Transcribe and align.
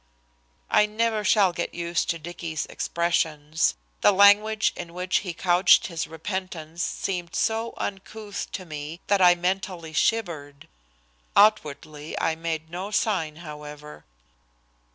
I 0.71 0.87
never 0.87 1.23
shall 1.23 1.53
get 1.53 1.75
used 1.75 2.09
to 2.09 2.17
Dicky's 2.17 2.65
expressions. 2.65 3.75
The 4.01 4.11
language 4.11 4.73
in 4.75 4.95
which 4.95 5.17
he 5.17 5.31
couched 5.31 5.85
his 5.85 6.07
repentance 6.07 6.81
seemed 6.83 7.35
so 7.35 7.75
uncouth 7.77 8.51
to 8.53 8.65
me 8.65 9.01
that 9.05 9.21
I 9.21 9.35
mentally 9.35 9.93
shivered. 9.93 10.67
Outwardly 11.35 12.19
I 12.19 12.33
made 12.33 12.71
no 12.71 12.89
sign, 12.89 13.35
however. 13.45 14.03